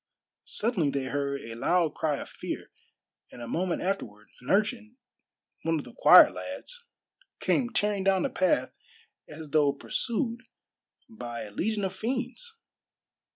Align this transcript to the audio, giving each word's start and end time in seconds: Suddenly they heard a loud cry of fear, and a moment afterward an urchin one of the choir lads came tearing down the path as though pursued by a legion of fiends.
Suddenly 0.47 0.89
they 0.89 1.03
heard 1.09 1.41
a 1.41 1.53
loud 1.53 1.93
cry 1.93 2.17
of 2.17 2.27
fear, 2.27 2.71
and 3.31 3.39
a 3.39 3.47
moment 3.47 3.83
afterward 3.83 4.29
an 4.41 4.49
urchin 4.49 4.97
one 5.61 5.77
of 5.77 5.85
the 5.85 5.93
choir 5.95 6.31
lads 6.31 6.87
came 7.39 7.69
tearing 7.69 8.03
down 8.03 8.23
the 8.23 8.29
path 8.31 8.73
as 9.29 9.49
though 9.49 9.71
pursued 9.73 10.39
by 11.07 11.43
a 11.43 11.51
legion 11.51 11.83
of 11.85 11.93
fiends. 11.93 12.57